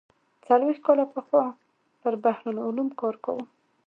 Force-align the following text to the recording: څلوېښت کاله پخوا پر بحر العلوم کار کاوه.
څلوېښت 0.45 0.81
کاله 0.85 1.05
پخوا 1.13 1.45
پر 2.01 2.13
بحر 2.23 2.45
العلوم 2.51 2.89
کار 2.99 3.15
کاوه. 3.23 3.43